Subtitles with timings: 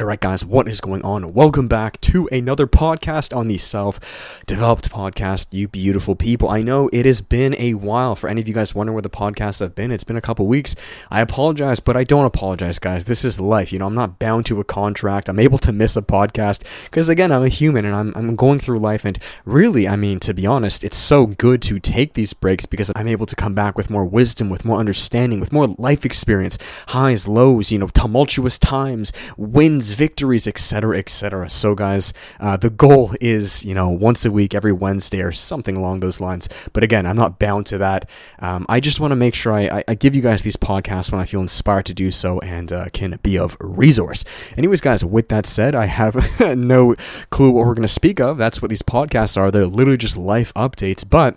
[0.00, 1.34] Alright, guys, what is going on?
[1.34, 4.00] Welcome back to another podcast on the Self
[4.46, 6.48] Developed Podcast, you beautiful people.
[6.48, 8.16] I know it has been a while.
[8.16, 10.46] For any of you guys wondering where the podcasts have been, it's been a couple
[10.46, 10.74] weeks.
[11.10, 13.04] I apologize, but I don't apologize, guys.
[13.04, 13.74] This is life.
[13.74, 15.28] You know, I'm not bound to a contract.
[15.28, 18.58] I'm able to miss a podcast because, again, I'm a human and I'm, I'm going
[18.58, 19.04] through life.
[19.04, 22.90] And really, I mean, to be honest, it's so good to take these breaks because
[22.96, 26.56] I'm able to come back with more wisdom, with more understanding, with more life experience,
[26.88, 31.50] highs, lows, you know, tumultuous times, wins, victories, etc., etc.
[31.50, 35.76] So, guys, uh, the goal is, you know, once a week, every Wednesday, or something
[35.76, 36.48] along those lines.
[36.72, 38.08] But again, I'm not bound to that.
[38.38, 41.12] Um, I just want to make sure I, I, I, give you guys these podcasts
[41.12, 44.24] when I feel inspired to do so and uh, can be of resource.
[44.56, 46.94] Anyways, guys, with that said, I have no
[47.30, 48.38] clue what we're going to speak of.
[48.38, 49.50] That's what these podcasts are.
[49.50, 51.36] They're literally just life updates, but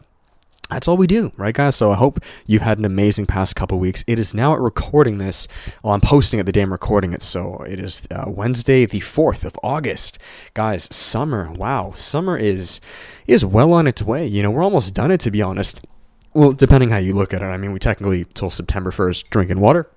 [0.73, 1.75] that's all we do, right, guys?
[1.75, 4.03] So I hope you had an amazing past couple weeks.
[4.07, 5.47] It is now at recording this.
[5.83, 7.21] Well, I'm posting it the day I'm recording it.
[7.21, 10.17] So it is uh, Wednesday, the 4th of August.
[10.53, 11.51] Guys, summer.
[11.51, 11.93] Wow.
[11.95, 12.81] Summer is
[13.27, 14.25] is well on its way.
[14.25, 15.79] You know, we're almost done it, to be honest.
[16.33, 17.45] Well, depending how you look at it.
[17.45, 19.89] I mean, we technically till September 1st drinking water.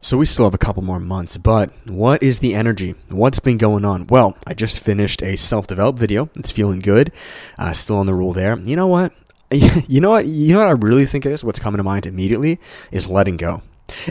[0.00, 2.94] So we still have a couple more months, but what is the energy?
[3.08, 4.06] What's been going on?
[4.06, 6.28] Well, I just finished a self-developed video.
[6.36, 7.10] It's feeling good.
[7.58, 8.58] Uh, still on the rule there.
[8.58, 9.14] You know what?
[9.88, 10.26] you know what?
[10.26, 11.44] You know what I really think it is.
[11.44, 12.58] What's coming to mind immediately
[12.90, 13.62] is letting go.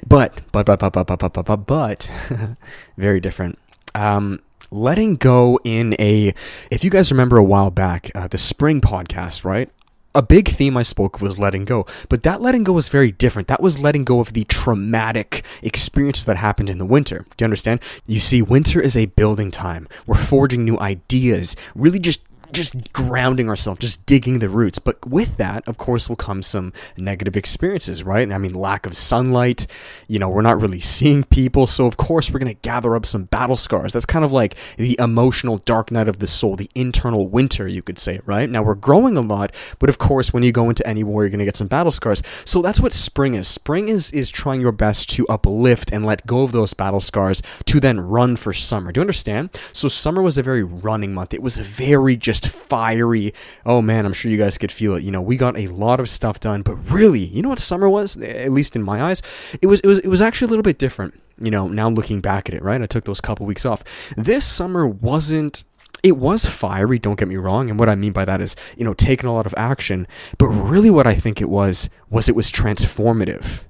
[0.05, 2.09] But but but but but but but but, but
[2.97, 3.57] very different.
[3.95, 4.39] Um,
[4.71, 6.33] letting go in a.
[6.71, 9.69] If you guys remember a while back, uh, the spring podcast, right?
[10.15, 13.47] a big theme I spoke was letting go, but that letting go was very different.
[13.47, 17.25] That was letting go of the traumatic experiences that happened in the winter.
[17.35, 17.79] Do you understand?
[18.05, 19.87] You see, winter is a building time.
[20.05, 22.21] We're forging new ideas, really just
[22.53, 24.79] just grounding ourselves, just digging the roots.
[24.79, 28.31] But with that, of course, will come some negative experiences, right?
[28.31, 29.67] I mean, lack of sunlight,
[30.07, 31.67] you know, we're not really seeing people.
[31.67, 33.93] So, of course, we're going to gather up some battle scars.
[33.93, 37.81] That's kind of like the emotional dark night of the soul, the internal winter, you
[37.81, 38.49] could say, right?
[38.49, 41.29] Now, we're growing a lot, but of course, when you go into any war, you're
[41.29, 42.21] going to get some battle scars.
[42.45, 43.47] So, that's what spring is.
[43.47, 47.41] Spring is, is trying your best to uplift and let go of those battle scars
[47.65, 48.91] to then run for summer.
[48.91, 49.49] Do you understand?
[49.73, 51.33] So, summer was a very running month.
[51.33, 53.33] It was a very just just fiery.
[53.65, 55.03] Oh man, I'm sure you guys could feel it.
[55.03, 57.89] You know, we got a lot of stuff done, but really, you know what summer
[57.89, 58.17] was?
[58.17, 59.21] At least in my eyes,
[59.61, 61.19] it was it was it was actually a little bit different.
[61.39, 62.81] You know, now looking back at it, right?
[62.81, 63.83] I took those couple weeks off.
[64.15, 65.63] This summer wasn't
[66.03, 67.69] it was fiery, don't get me wrong.
[67.69, 70.05] And what I mean by that is, you know, taking a lot of action.
[70.37, 73.63] But really, what I think it was, was it was transformative.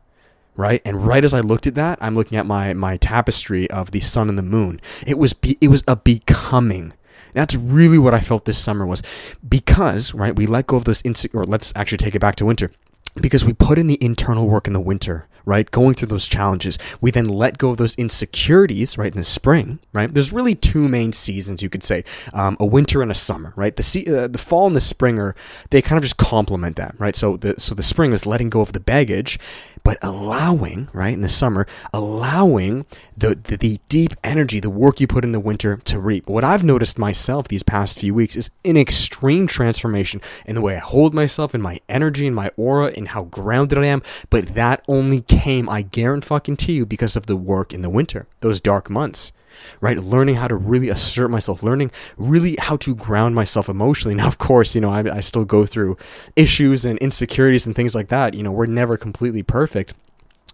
[0.55, 0.81] Right.
[0.83, 3.99] And right as I looked at that, I'm looking at my, my tapestry of the
[3.99, 4.81] sun and the moon.
[5.05, 6.93] It was, be, it was a becoming
[7.33, 9.03] that's really what I felt this summer was
[9.47, 12.45] because, right, we let go of this, inse- or let's actually take it back to
[12.45, 12.71] winter.
[13.19, 16.77] Because we put in the internal work in the winter right going through those challenges.
[17.01, 20.13] We then let go of those insecurities right in the spring right?
[20.13, 23.75] There's really two main seasons you could say um, a winter and a summer right?
[23.75, 25.35] The uh, the fall and the spring are
[25.69, 27.15] they kind of just complement that right?
[27.15, 29.39] So the so the spring is letting go of the baggage
[29.83, 32.85] but allowing, right, in the summer, allowing
[33.15, 36.27] the, the, the, deep energy, the work you put in the winter to reap.
[36.27, 40.75] What I've noticed myself these past few weeks is an extreme transformation in the way
[40.75, 44.01] I hold myself, in my energy, in my aura, in how grounded I am.
[44.29, 48.61] But that only came, I guarantee you, because of the work in the winter, those
[48.61, 49.31] dark months
[49.81, 49.97] right?
[49.97, 54.13] Learning how to really assert myself, learning really how to ground myself emotionally.
[54.23, 55.97] Now, of course, you know, I, I still go through
[56.35, 58.35] issues and insecurities and things like that.
[58.35, 59.93] You know, we're never completely perfect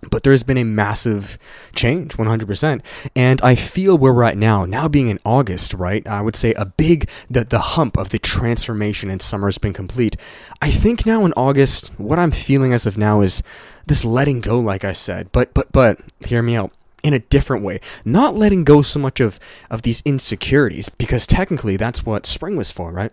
[0.09, 1.37] but there's been a massive
[1.75, 2.81] change 100%
[3.15, 6.53] and i feel where we're at now now being in august right i would say
[6.53, 10.15] a big the, the hump of the transformation in summer has been complete
[10.61, 13.43] i think now in august what i'm feeling as of now is
[13.87, 16.71] this letting go like i said but but but hear me out
[17.03, 19.39] in a different way, not letting go so much of,
[19.69, 23.11] of these insecurities, because technically that's what spring was for, right?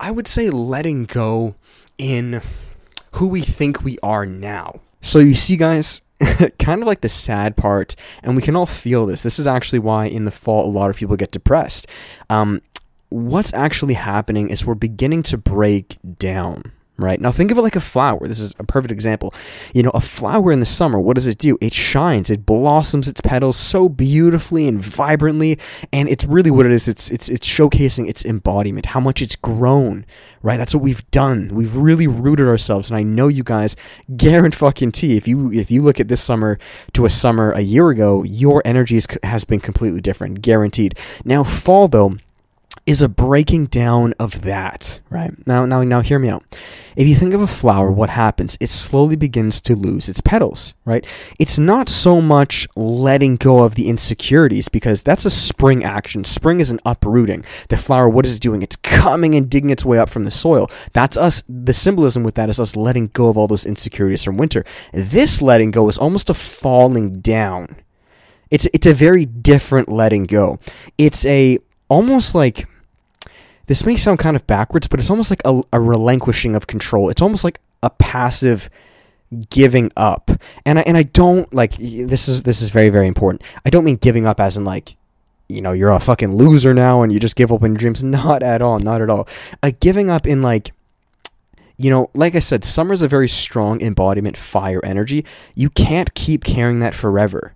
[0.00, 1.54] I would say letting go
[1.98, 2.40] in
[3.12, 4.80] who we think we are now.
[5.00, 6.02] So you see, guys,
[6.58, 9.22] kind of like the sad part, and we can all feel this.
[9.22, 11.86] This is actually why in the fall a lot of people get depressed.
[12.30, 12.62] Um,
[13.08, 17.20] what's actually happening is we're beginning to break down right?
[17.20, 18.26] Now think of it like a flower.
[18.26, 19.32] This is a perfect example.
[19.72, 21.56] You know, a flower in the summer, what does it do?
[21.60, 25.58] It shines, it blossoms its petals so beautifully and vibrantly,
[25.92, 26.88] and it's really what it is.
[26.88, 30.04] It's it's it's showcasing its embodiment, how much it's grown,
[30.42, 30.56] right?
[30.56, 31.50] That's what we've done.
[31.54, 33.76] We've really rooted ourselves, and I know you guys
[34.16, 35.16] guarantee fucking tea.
[35.16, 36.58] If you if you look at this summer
[36.94, 40.98] to a summer a year ago, your energy has been completely different, guaranteed.
[41.24, 42.16] Now fall though
[42.86, 45.32] is a breaking down of that, right?
[45.46, 46.44] Now, now, now, hear me out.
[46.94, 48.56] If you think of a flower, what happens?
[48.60, 51.04] It slowly begins to lose its petals, right?
[51.38, 56.24] It's not so much letting go of the insecurities because that's a spring action.
[56.24, 57.44] Spring is an uprooting.
[57.68, 58.62] The flower, what is it doing?
[58.62, 60.70] It's coming and digging its way up from the soil.
[60.92, 61.42] That's us.
[61.48, 64.64] The symbolism with that is us letting go of all those insecurities from winter.
[64.92, 67.76] This letting go is almost a falling down.
[68.50, 70.60] It's it's a very different letting go.
[70.96, 72.66] It's a almost like
[73.66, 77.08] this may sound kind of backwards, but it's almost like a, a relinquishing of control.
[77.08, 78.70] It's almost like a passive
[79.50, 80.30] giving up.
[80.64, 83.42] And I, and I don't like this is this is very very important.
[83.64, 84.96] I don't mean giving up as in like
[85.48, 88.02] you know you're a fucking loser now and you just give up on your dreams.
[88.04, 88.78] Not at all.
[88.78, 89.28] Not at all.
[89.62, 90.72] A giving up in like
[91.78, 95.26] you know, like I said, summer's a very strong embodiment fire energy.
[95.54, 97.52] You can't keep carrying that forever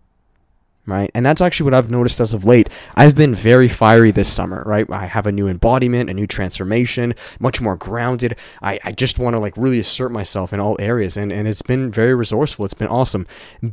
[0.86, 1.10] right?
[1.14, 2.68] And that's actually what I've noticed as of late.
[2.96, 4.90] I've been very fiery this summer, right?
[4.90, 8.36] I have a new embodiment, a new transformation, much more grounded.
[8.62, 11.62] I, I just want to like really assert myself in all areas and, and it's
[11.62, 12.64] been very resourceful.
[12.64, 13.26] It's been awesome.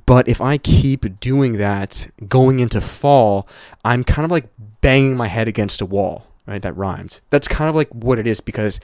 [0.05, 3.47] But if I keep doing that going into fall,
[3.83, 4.47] I'm kind of like
[4.81, 6.61] banging my head against a wall, right?
[6.61, 7.21] That rhymed.
[7.29, 8.79] That's kind of like what it is because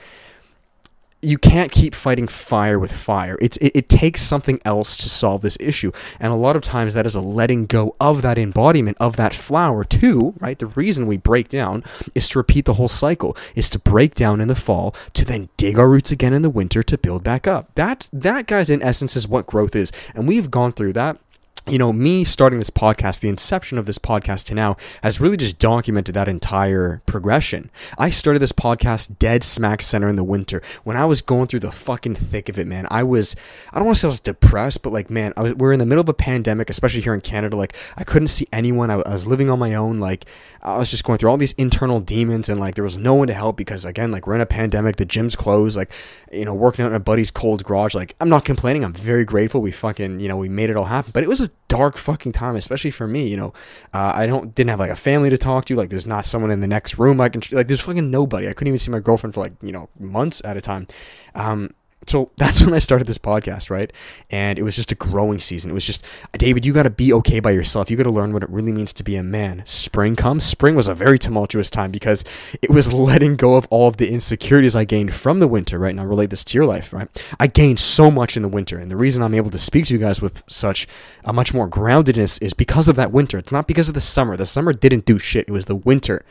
[1.24, 3.38] you can't keep fighting fire with fire.
[3.42, 5.92] It's, it, it takes something else to solve this issue.
[6.20, 9.34] And a lot of times that is a letting go of that embodiment of that
[9.34, 10.58] flower too, right?
[10.58, 11.84] The reason we break down
[12.14, 15.50] is to repeat the whole cycle, is to break down in the fall, to then
[15.58, 17.74] dig our roots again in the winter to build back up.
[17.75, 19.92] That, that guys, in essence, is what growth is.
[20.14, 21.18] And we've gone through that
[21.65, 25.38] you know, me starting this podcast, the inception of this podcast to now has really
[25.38, 27.71] just documented that entire progression.
[27.98, 31.62] I started this podcast dead smack center in the winter when I was going through
[31.62, 32.86] the fucking thick of it, man.
[32.92, 33.38] I was,
[33.71, 35.86] I don't want to say I was depressed, but like, man, was, we're in the
[35.86, 37.56] middle of a pandemic, especially here in Canada.
[37.56, 38.92] Like, I couldn't see anyone.
[38.92, 40.00] I, I was living on my own.
[40.00, 40.25] Like,
[40.62, 43.27] I was just going through all these internal demons and like, there was no one
[43.27, 45.77] to help because, again, like, we're in a pandemic, the gym's closed.
[45.77, 45.94] Like,
[46.30, 47.95] you know, working out in a buddy's cold garage.
[47.95, 48.83] Like, I'm not complaining.
[48.83, 49.62] I'm very grateful.
[49.62, 51.12] We fucking, you know, we made it all happen.
[51.13, 53.28] But it was a dark fucking time, especially for me.
[53.28, 53.54] You know,
[53.94, 55.76] uh, I don't didn't have like a family to talk to.
[55.76, 57.68] Like, there's not someone in the next room I can like.
[57.68, 58.48] There's fucking nobody.
[58.48, 60.88] I couldn't even see my girlfriend for like you know months at a time.
[61.36, 61.74] Um,
[62.08, 63.92] so that's when I started this podcast, right?
[64.30, 65.72] And it was just a growing season.
[65.72, 66.04] It was just,
[66.38, 67.90] David, you got to be okay by yourself.
[67.90, 69.64] You got to learn what it really means to be a man.
[69.66, 70.44] Spring comes.
[70.44, 72.24] Spring was a very tumultuous time because
[72.62, 75.96] it was letting go of all of the insecurities I gained from the winter, right?
[75.96, 77.08] Now, relate this to your life, right?
[77.40, 78.80] I gained so much in the winter.
[78.80, 80.88] And the reason I'm able to speak to you guys with such
[81.24, 83.38] a much more groundedness is because of that winter.
[83.38, 84.38] It's not because of the summer.
[84.38, 85.48] The summer didn't do shit.
[85.48, 86.24] It was the winter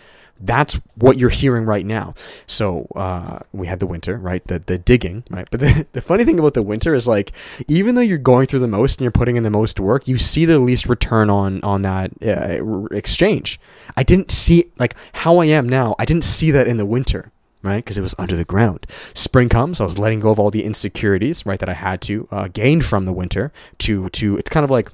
[0.43, 2.15] that's what you're hearing right now.
[2.47, 4.47] So uh, we had the winter, right?
[4.47, 5.49] The the digging, right?
[5.51, 7.33] But the, the funny thing about the winter is like,
[7.69, 10.19] even though you're going through the most and you're putting in the most work, you
[10.19, 13.61] see the least return on on that uh, exchange.
[13.97, 15.95] I didn't see like how I am now.
[15.99, 17.31] I didn't see that in the winter
[17.63, 17.77] right?
[17.77, 18.89] Because it was under the ground.
[19.15, 22.27] Spring comes, I was letting go of all the insecurities, right, that I had to
[22.33, 23.53] uh, gain from the winter.
[23.79, 24.91] To to it's kind of like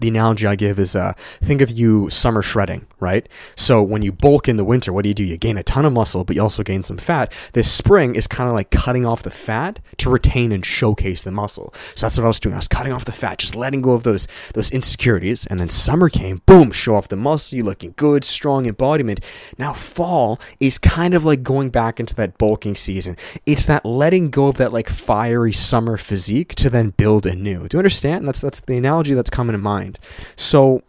[0.00, 3.28] the analogy I give is uh, think of you summer shredding, right?
[3.56, 5.24] So when you bulk in the winter, what do you do?
[5.24, 7.32] You gain a ton of muscle, but you also gain some fat.
[7.52, 11.30] This spring is kind of like cutting off the fat to retain and showcase the
[11.30, 11.74] muscle.
[11.94, 12.54] So that's what I was doing.
[12.54, 15.46] I was cutting off the fat, just letting go of those those insecurities.
[15.46, 17.56] And then summer came, boom, show off the muscle.
[17.56, 19.20] You're looking good, strong embodiment.
[19.58, 23.16] Now fall is kind of like going back into that bulking season.
[23.44, 27.68] It's that letting go of that like fiery summer physique to then build anew.
[27.68, 28.26] Do you understand?
[28.26, 29.98] That's that's the analogy that's coming to mind.
[30.36, 30.82] So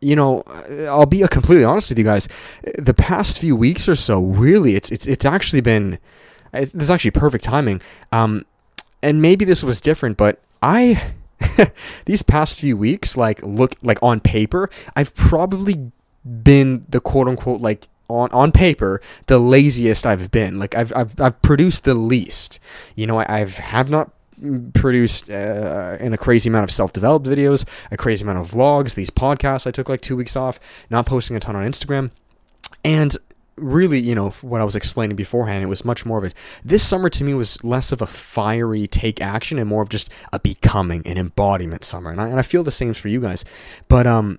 [0.00, 0.42] you know,
[0.88, 2.28] I'll be completely honest with you guys.
[2.78, 5.98] The past few weeks or so, really, it's it's it's actually been.
[6.52, 7.80] This is actually perfect timing.
[8.10, 8.44] Um,
[9.02, 11.12] and maybe this was different, but I
[12.06, 15.92] these past few weeks, like look like on paper, I've probably
[16.42, 20.58] been the quote unquote like on on paper the laziest I've been.
[20.58, 22.58] Like I've I've I've produced the least.
[22.94, 24.10] You know, I, I've have not
[24.72, 29.10] produced uh, in a crazy amount of self-developed videos, a crazy amount of vlogs, these
[29.10, 29.66] podcasts.
[29.66, 32.10] I took like two weeks off, not posting a ton on Instagram,
[32.84, 33.16] and
[33.56, 36.34] really, you know, what I was explaining beforehand, it was much more of it.
[36.64, 40.10] This summer to me was less of a fiery take action and more of just
[40.32, 42.10] a becoming, an embodiment summer.
[42.10, 43.44] And I, and I feel the same for you guys.
[43.88, 44.38] But um,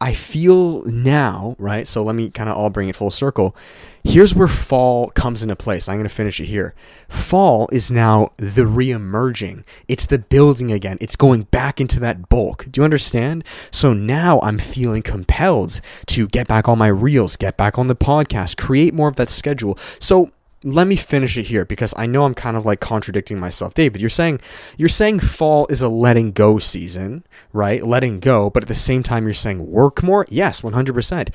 [0.00, 1.86] I feel now, right?
[1.86, 3.54] So let me kind of all bring it full circle.
[4.02, 5.86] Here's where fall comes into place.
[5.86, 6.74] I'm going to finish it here.
[7.06, 9.62] Fall is now the re-emerging.
[9.88, 10.96] It's the building again.
[11.02, 12.66] It's going back into that bulk.
[12.70, 13.44] Do you understand?
[13.70, 17.96] So now I'm feeling compelled to get back on my reels, get back on the
[17.96, 19.78] podcast, create more of that schedule.
[19.98, 20.30] So
[20.62, 23.74] let me finish it here because I know I'm kind of like contradicting myself.
[23.74, 24.40] David, you're saying
[24.76, 27.84] you're saying fall is a letting go season, right?
[27.84, 30.26] Letting go, but at the same time you're saying work more?
[30.28, 31.30] Yes, 100%.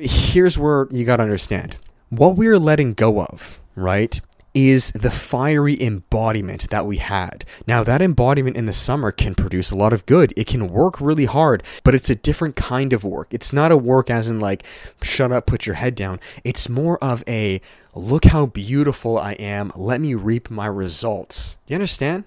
[0.00, 1.76] Here's where you got to understand.
[2.10, 4.20] What we're letting go of, right?
[4.54, 7.44] Is the fiery embodiment that we had.
[7.66, 10.32] Now, that embodiment in the summer can produce a lot of good.
[10.36, 13.28] It can work really hard, but it's a different kind of work.
[13.30, 14.64] It's not a work as in like,
[15.02, 16.18] shut up, put your head down.
[16.44, 17.60] It's more of a,
[17.94, 21.56] look how beautiful I am, let me reap my results.
[21.66, 22.24] Do you understand?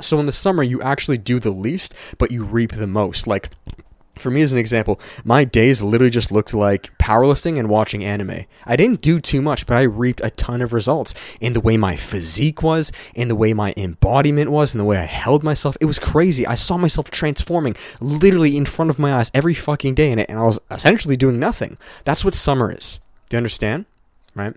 [0.00, 3.26] So in the summer, you actually do the least, but you reap the most.
[3.26, 3.50] Like,
[4.20, 8.44] for me as an example, my days literally just looked like powerlifting and watching anime.
[8.66, 11.76] I didn't do too much, but I reaped a ton of results in the way
[11.76, 15.76] my physique was, in the way my embodiment was, in the way I held myself.
[15.80, 16.46] It was crazy.
[16.46, 20.42] I saw myself transforming literally in front of my eyes every fucking day and I
[20.42, 21.78] was essentially doing nothing.
[22.04, 23.00] That's what summer is.
[23.28, 23.86] Do you understand?
[24.34, 24.54] Right?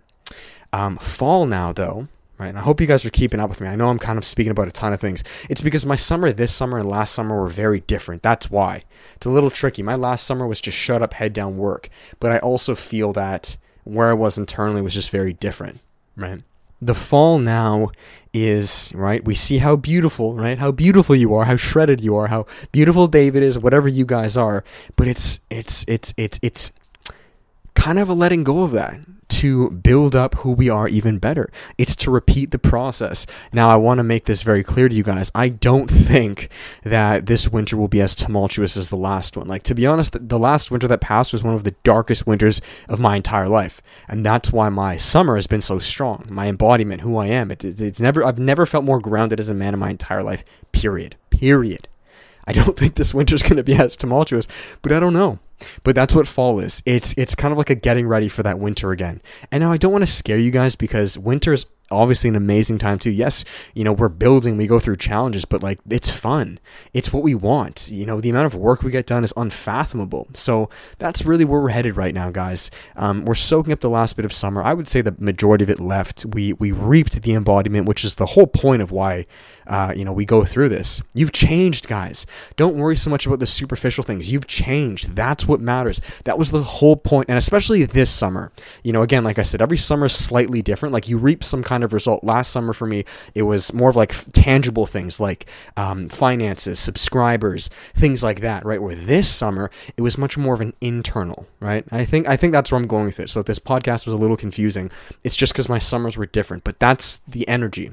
[0.72, 2.08] Um, fall now, though,
[2.44, 2.50] right?
[2.50, 3.68] And I hope you guys are keeping up with me.
[3.68, 5.24] I know I'm kind of speaking about a ton of things.
[5.50, 8.22] It's because my summer this summer and last summer were very different.
[8.22, 8.84] That's why.
[9.16, 9.82] It's a little tricky.
[9.82, 11.90] My last summer was just shut up, head down work.
[12.20, 15.80] But I also feel that where I was internally was just very different,
[16.16, 16.42] right?
[16.82, 17.92] The fall now
[18.34, 19.24] is, right?
[19.24, 20.58] We see how beautiful, right?
[20.58, 24.36] How beautiful you are, how shredded you are, how beautiful David is, whatever you guys
[24.36, 24.66] are.
[24.98, 26.72] But it's it's it's it's it's
[27.84, 28.98] kind of a letting go of that
[29.28, 31.52] to build up who we are even better.
[31.78, 33.26] It's to repeat the process.
[33.52, 35.30] Now, I want to make this very clear to you guys.
[35.36, 36.48] I don't think
[36.84, 39.50] that this winter will be as tumultuous as the last one.
[39.50, 42.62] Like, to be honest, the last winter that passed was one of the darkest winters
[42.88, 43.82] of my entire life.
[44.08, 46.26] And that's why my summer has been so strong.
[46.30, 47.52] My embodiment, who I am.
[47.52, 50.24] It, it, it's never, I've never felt more grounded as a man in my entire
[50.24, 50.46] life.
[50.72, 51.18] Period.
[51.32, 51.90] Period.
[52.46, 54.48] I don't think this winter's going to be as tumultuous,
[54.82, 55.40] but I don't know.
[55.84, 56.84] But that's what fall is.
[56.86, 59.22] It's it's kind of like a getting ready for that winter again.
[59.52, 62.78] And now I don't want to scare you guys because winter is obviously an amazing
[62.78, 63.12] time too.
[63.12, 66.60] Yes, you know, we're building, we go through challenges, but like it's fun.
[66.94, 67.90] It's what we want.
[67.92, 70.28] You know, the amount of work we get done is unfathomable.
[70.34, 72.72] So that's really where we're headed right now, guys.
[72.96, 74.62] Um, we're soaking up the last bit of summer.
[74.62, 76.26] I would say the majority of it left.
[76.26, 79.26] We we reaped the embodiment, which is the whole point of why
[79.68, 81.02] uh, you know we go through this.
[81.14, 82.26] You've changed, guys.
[82.56, 84.32] Don't worry so much about the superficial things.
[84.32, 85.16] You've changed.
[85.16, 86.02] That's what matters.
[86.26, 88.52] That was the whole point, and especially this summer.
[88.84, 90.94] You know, again, like I said, every summer is slightly different.
[90.94, 92.24] Like you reap some kind of result.
[92.24, 93.06] Last summer for me,
[93.36, 95.46] it was more of like tangible things like
[95.78, 98.82] um, finances, subscribers, things like that, right?
[98.82, 101.86] Where this summer, it was much more of an internal, right?
[101.92, 103.30] I think I think that's where I'm going with it.
[103.30, 104.92] So if this podcast was a little confusing,
[105.24, 107.92] it's just because my summers were different, but that's the energy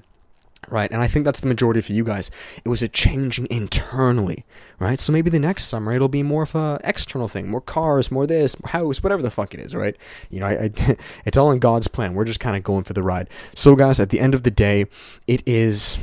[0.70, 0.90] right?
[0.90, 2.30] And I think that's the majority for you guys.
[2.64, 4.44] It was a changing internally,
[4.78, 4.98] right?
[4.98, 8.26] So maybe the next summer it'll be more of a external thing, more cars, more
[8.26, 9.96] this, house, whatever the fuck it is, right?
[10.30, 12.14] You know, I, I it's all in God's plan.
[12.14, 13.28] We're just kind of going for the ride.
[13.54, 14.86] So guys, at the end of the day,
[15.26, 15.98] it is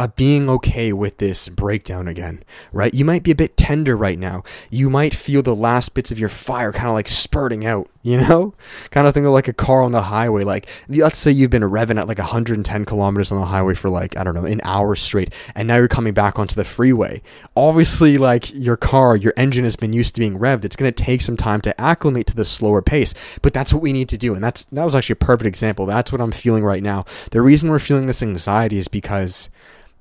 [0.00, 2.42] a being okay with this breakdown again,
[2.72, 2.94] right?
[2.94, 4.42] You might be a bit tender right now.
[4.70, 8.16] You might feel the last bits of your fire kind of like spurting out, you
[8.16, 8.54] know?
[8.90, 10.42] Kind of think of like a car on the highway.
[10.42, 14.16] Like, let's say you've been revving at like 110 kilometers on the highway for like,
[14.16, 17.20] I don't know, an hour straight, and now you're coming back onto the freeway.
[17.54, 20.64] Obviously, like your car, your engine has been used to being revved.
[20.64, 23.82] It's going to take some time to acclimate to the slower pace, but that's what
[23.82, 24.32] we need to do.
[24.32, 25.84] And that's, that was actually a perfect example.
[25.84, 27.04] That's what I'm feeling right now.
[27.32, 29.50] The reason we're feeling this anxiety is because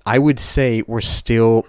[0.05, 1.65] I would say we're still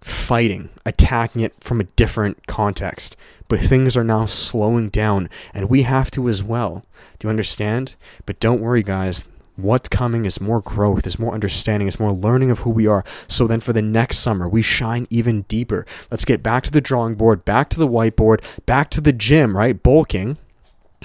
[0.00, 3.16] fighting, attacking it from a different context.
[3.48, 6.84] But things are now slowing down, and we have to as well.
[7.18, 7.94] Do you understand?
[8.26, 9.26] But don't worry, guys.
[9.56, 13.04] What's coming is more growth, is more understanding, is more learning of who we are.
[13.28, 15.86] So then for the next summer, we shine even deeper.
[16.10, 19.56] Let's get back to the drawing board, back to the whiteboard, back to the gym,
[19.56, 19.80] right?
[19.80, 20.38] Bulking,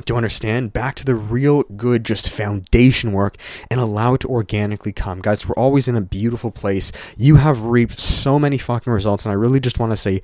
[0.06, 3.38] to understand back to the real good just foundation work
[3.70, 5.20] and allow it to organically come.
[5.20, 6.91] Guys we're always in a beautiful place.
[7.18, 10.22] You have reaped so many fucking results and i really just want to say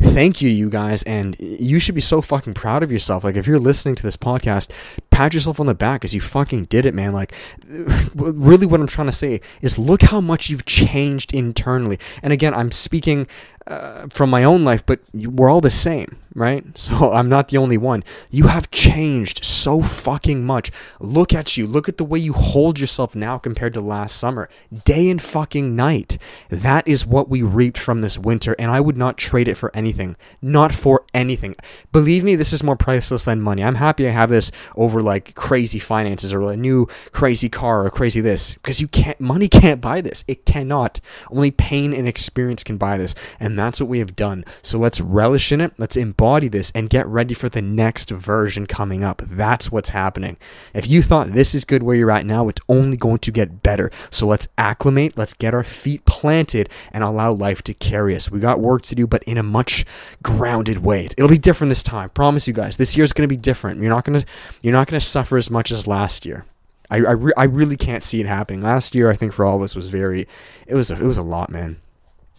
[0.00, 3.36] thank you to you guys and you should be so fucking proud of yourself like
[3.36, 4.70] if you're listening to this podcast
[5.10, 7.34] pat yourself on the back as you fucking did it man like
[8.14, 12.54] really what i'm trying to say is look how much you've changed internally and again
[12.54, 13.26] i'm speaking
[13.68, 16.64] uh, from my own life, but we're all the same, right?
[16.88, 18.02] So I'm not the only one.
[18.30, 20.72] You have changed so fucking much.
[21.00, 21.66] Look at you.
[21.66, 24.48] Look at the way you hold yourself now compared to last summer.
[24.84, 26.16] Day and fucking night.
[26.48, 29.70] That is what we reaped from this winter, and I would not trade it for
[29.76, 30.16] any anything.
[30.42, 31.56] Not for anything.
[31.92, 33.64] Believe me, this is more priceless than money.
[33.64, 37.90] I'm happy I have this over like crazy finances or a new crazy car or
[37.90, 40.24] crazy this because you can't, money can't buy this.
[40.28, 41.00] It cannot.
[41.30, 43.14] Only pain and experience can buy this.
[43.40, 44.44] And that's what we have done.
[44.60, 45.72] So let's relish in it.
[45.78, 49.22] Let's embody this and get ready for the next version coming up.
[49.24, 50.36] That's what's happening.
[50.74, 53.62] If you thought this is good where you're at now, it's only going to get
[53.62, 53.90] better.
[54.10, 55.16] So let's acclimate.
[55.16, 58.30] Let's get our feet planted and allow life to carry us.
[58.30, 59.77] We got work to do, but in a much
[60.22, 61.14] grounded weight.
[61.16, 62.10] It'll be different this time.
[62.10, 62.76] Promise you guys.
[62.76, 63.80] This year is going to be different.
[63.80, 64.26] You're not going to
[64.62, 66.44] you're not going to suffer as much as last year.
[66.90, 68.62] I I, re- I really can't see it happening.
[68.62, 70.26] Last year, I think for all of us was very
[70.66, 71.80] it was a, it was a lot, man.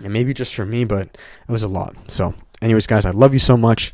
[0.04, 1.96] And maybe just for me, but it was a lot.
[2.08, 3.92] So, anyways, guys, I love you so much.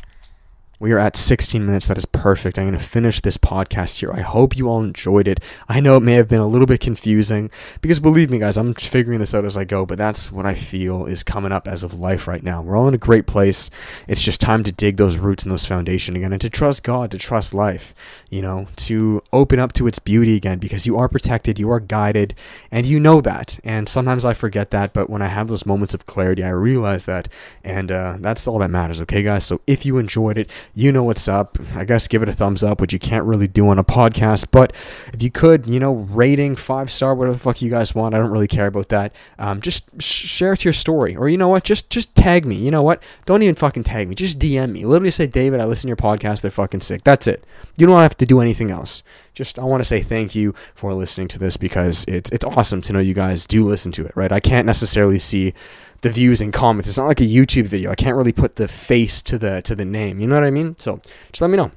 [0.85, 1.87] We are at 16 minutes.
[1.87, 2.59] That is perfect.
[2.59, 4.11] I'm going to finish this podcast here.
[4.13, 5.39] I hope you all enjoyed it.
[5.67, 7.49] I know it may have been a little bit confusing
[7.81, 10.53] because believe me, guys, I'm figuring this out as I go, but that's what I
[10.53, 12.61] feel is coming up as of life right now.
[12.61, 13.71] We're all in a great place.
[14.07, 17.09] It's just time to dig those roots and those foundation again and to trust God,
[17.09, 17.95] to trust life,
[18.29, 21.79] you know, to open up to its beauty again because you are protected, you are
[21.79, 22.35] guided,
[22.69, 23.59] and you know that.
[23.63, 27.05] And sometimes I forget that, but when I have those moments of clarity, I realize
[27.05, 27.27] that.
[27.63, 29.45] And uh, that's all that matters, okay, guys?
[29.45, 31.57] So if you enjoyed it, you know what's up.
[31.73, 34.47] I guess give it a thumbs up, which you can't really do on a podcast.
[34.51, 34.75] But
[35.13, 38.13] if you could, you know, rating five star, whatever the fuck you guys want.
[38.13, 39.15] I don't really care about that.
[39.39, 41.63] Um, just sh- share it to your story, or you know what?
[41.63, 42.55] Just just tag me.
[42.55, 43.01] You know what?
[43.25, 44.15] Don't even fucking tag me.
[44.15, 44.85] Just DM me.
[44.85, 46.41] Literally say, David, I listen to your podcast.
[46.41, 47.05] They're fucking sick.
[47.05, 47.45] That's it.
[47.77, 49.01] You don't have to do anything else.
[49.33, 52.81] Just I want to say thank you for listening to this because it's it's awesome
[52.81, 54.11] to know you guys do listen to it.
[54.13, 54.31] Right?
[54.33, 55.53] I can't necessarily see
[56.01, 56.87] the views and comments.
[56.87, 57.91] It's not like a YouTube video.
[57.91, 60.19] I can't really put the face to the to the name.
[60.19, 60.75] You know what I mean?
[60.77, 60.99] So
[61.31, 61.71] just let me know.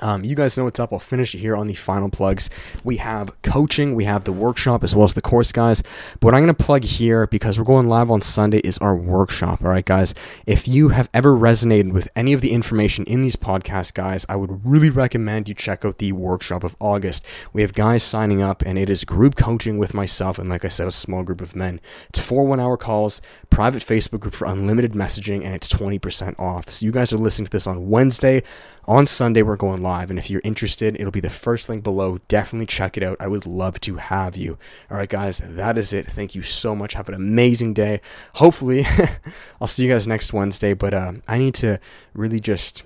[0.00, 0.92] Um, you guys know what's up.
[0.92, 2.50] I'll finish it here on the final plugs.
[2.84, 5.82] We have coaching, we have the workshop as well as the course, guys.
[6.20, 8.94] But what I'm going to plug here because we're going live on Sunday is our
[8.94, 9.62] workshop.
[9.62, 10.14] All right, guys.
[10.46, 14.36] If you have ever resonated with any of the information in these podcasts, guys, I
[14.36, 17.24] would really recommend you check out the workshop of August.
[17.52, 20.68] We have guys signing up, and it is group coaching with myself and, like I
[20.68, 21.80] said, a small group of men.
[22.08, 26.70] It's four one hour calls, private Facebook group for unlimited messaging, and it's 20% off.
[26.70, 28.42] So you guys are listening to this on Wednesday.
[28.86, 29.89] On Sunday, we're going live.
[29.90, 32.18] And if you're interested, it'll be the first link below.
[32.28, 33.16] Definitely check it out.
[33.18, 34.58] I would love to have you.
[34.90, 36.06] All right, guys, that is it.
[36.06, 36.94] Thank you so much.
[36.94, 38.00] Have an amazing day.
[38.34, 38.84] Hopefully,
[39.60, 40.74] I'll see you guys next Wednesday.
[40.74, 41.80] But uh, I need to
[42.14, 42.84] really just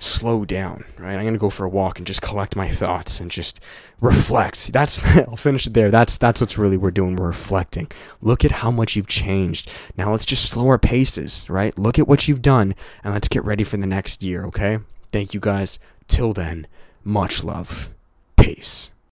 [0.00, 1.16] slow down, right?
[1.16, 3.60] I'm gonna go for a walk and just collect my thoughts and just
[4.00, 4.72] reflect.
[4.72, 5.90] That's I'll finish it there.
[5.90, 7.16] That's that's what's really we're doing.
[7.16, 7.88] We're reflecting.
[8.20, 9.70] Look at how much you've changed.
[9.96, 11.78] Now let's just slow our paces, right?
[11.78, 14.78] Look at what you've done and let's get ready for the next year, okay?
[15.12, 15.78] Thank you guys.
[16.10, 16.66] Till then,
[17.04, 17.88] much love.
[18.36, 18.92] Peace.